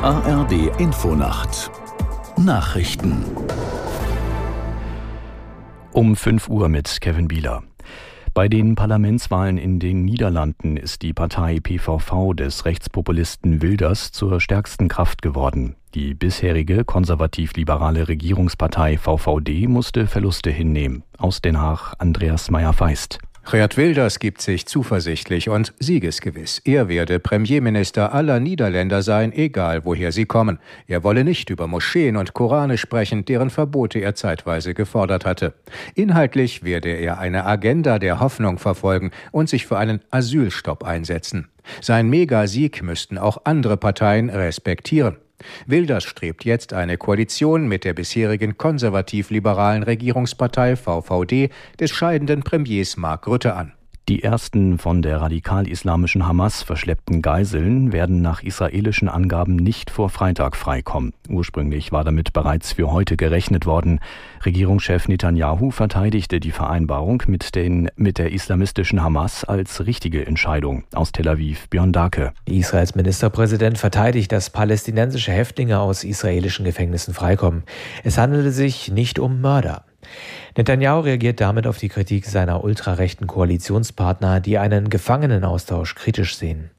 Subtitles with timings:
[0.00, 1.72] ARD Infonacht
[2.36, 3.24] Nachrichten
[5.90, 7.64] um 5 Uhr mit Kevin Bieler.
[8.32, 14.86] Bei den Parlamentswahlen in den Niederlanden ist die Partei PVV des Rechtspopulisten Wilders zur stärksten
[14.86, 15.74] Kraft geworden.
[15.94, 21.02] Die bisherige konservativ-liberale Regierungspartei VVD musste Verluste hinnehmen.
[21.16, 23.18] Aus Den Haag Andreas Meyer-Feist.
[23.50, 26.60] Geert Wilders gibt sich zuversichtlich und siegesgewiss.
[26.66, 30.58] Er werde Premierminister aller Niederländer sein, egal woher sie kommen.
[30.86, 35.54] Er wolle nicht über Moscheen und Korane sprechen, deren Verbote er zeitweise gefordert hatte.
[35.94, 41.48] Inhaltlich werde er eine Agenda der Hoffnung verfolgen und sich für einen Asylstopp einsetzen.
[41.80, 45.16] Sein Megasieg müssten auch andere Parteien respektieren.
[45.66, 53.26] Wilders strebt jetzt eine Koalition mit der bisherigen konservativ-liberalen Regierungspartei VVD des scheidenden Premiers Mark
[53.26, 53.77] Rutte an.
[54.08, 60.56] Die ersten von der radikal-islamischen Hamas verschleppten Geiseln werden nach israelischen Angaben nicht vor Freitag
[60.56, 61.12] freikommen.
[61.28, 64.00] Ursprünglich war damit bereits für heute gerechnet worden.
[64.46, 70.84] Regierungschef Netanyahu verteidigte die Vereinbarung mit, den, mit der islamistischen Hamas als richtige Entscheidung.
[70.94, 72.32] Aus Tel Aviv Björn Dake.
[72.46, 77.62] Israels Ministerpräsident verteidigt, dass palästinensische Häftlinge aus israelischen Gefängnissen freikommen.
[78.04, 79.84] Es handelte sich nicht um Mörder.
[80.56, 86.70] Netanyahu reagiert damit auf die Kritik seiner ultrarechten Koalitionspartner, die einen Gefangenenaustausch kritisch sehen.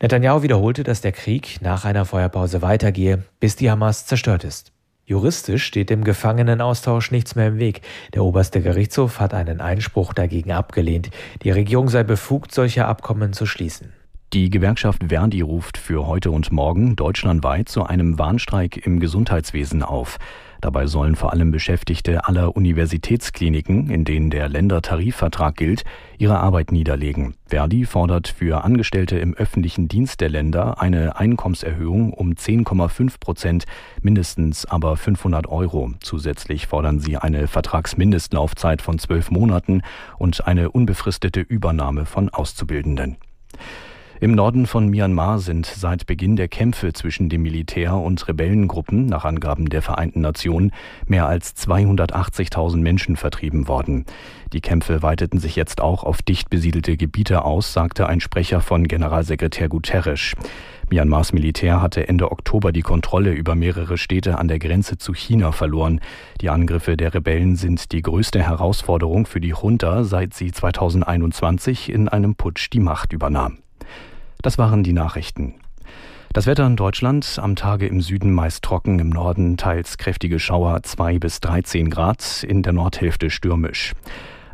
[0.00, 4.72] Netanyahu wiederholte, dass der Krieg nach einer Feuerpause weitergehe, bis die Hamas zerstört ist.
[5.04, 7.80] Juristisch steht dem Gefangenenaustausch nichts mehr im Weg.
[8.12, 11.08] Der oberste Gerichtshof hat einen Einspruch dagegen abgelehnt.
[11.42, 13.94] Die Regierung sei befugt, solche Abkommen zu schließen.
[14.34, 20.18] Die Gewerkschaft Verdi ruft für heute und morgen deutschlandweit zu einem Warnstreik im Gesundheitswesen auf.
[20.60, 25.84] Dabei sollen vor allem Beschäftigte aller Universitätskliniken, in denen der Ländertarifvertrag gilt,
[26.18, 27.36] ihre Arbeit niederlegen.
[27.46, 33.64] Verdi fordert für Angestellte im öffentlichen Dienst der Länder eine Einkommenserhöhung um 10,5 Prozent,
[34.02, 35.92] mindestens aber 500 Euro.
[36.00, 39.80] Zusätzlich fordern sie eine Vertragsmindestlaufzeit von zwölf Monaten
[40.18, 43.16] und eine unbefristete Übernahme von Auszubildenden.
[44.20, 49.24] Im Norden von Myanmar sind seit Beginn der Kämpfe zwischen dem Militär und Rebellengruppen nach
[49.24, 50.72] Angaben der Vereinten Nationen
[51.06, 54.06] mehr als 280.000 Menschen vertrieben worden.
[54.52, 58.88] Die Kämpfe weiteten sich jetzt auch auf dicht besiedelte Gebiete aus, sagte ein Sprecher von
[58.88, 60.32] Generalsekretär Guterres.
[60.90, 65.52] Myanmars Militär hatte Ende Oktober die Kontrolle über mehrere Städte an der Grenze zu China
[65.52, 66.00] verloren.
[66.40, 72.08] Die Angriffe der Rebellen sind die größte Herausforderung für die Junta, seit sie 2021 in
[72.08, 73.58] einem Putsch die Macht übernahm.
[74.42, 75.54] Das waren die Nachrichten.
[76.32, 80.82] Das Wetter in Deutschland am Tage im Süden meist trocken, im Norden teils kräftige Schauer
[80.82, 83.94] 2 bis 13 Grad, in der Nordhälfte stürmisch.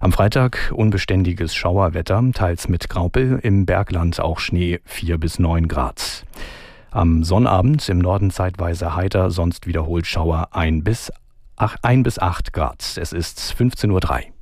[0.00, 6.24] Am Freitag unbeständiges Schauerwetter, teils mit Graupel, im Bergland auch Schnee 4 bis 9 Grad.
[6.90, 11.12] Am Sonnabend im Norden zeitweise heiter, sonst wiederholt Schauer 1 bis
[11.56, 12.96] 8, 1 bis 8 Grad.
[12.96, 14.33] Es ist 15.03 Uhr.